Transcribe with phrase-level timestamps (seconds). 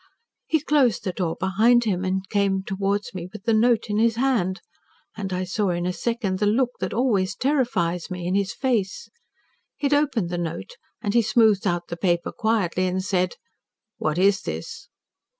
[0.47, 4.15] "He closed the door behind him and came towards me with the note in his
[4.15, 4.59] hand.
[5.15, 9.09] And I saw in a second the look that always terrifies me, in his face.
[9.77, 13.35] He had opened the note and he smoothed out the paper quietly and said,
[13.99, 14.87] 'What is this?'